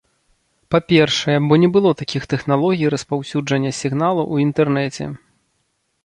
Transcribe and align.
Па-першае, 0.75 1.33
бо 1.49 1.53
не 1.63 1.67
было 1.75 1.89
такіх 1.99 2.23
тэхналогій 2.31 2.87
распаўсюджання 2.93 3.71
сігналу 3.81 4.23
ў 4.33 4.47
інтэрнэце. 4.47 5.03